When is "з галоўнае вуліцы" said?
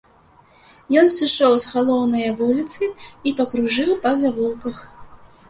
1.63-2.89